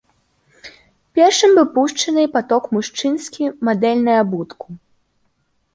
[1.19, 4.67] Першым быў пушчаны паток мужчынскі мадэльнай абутку.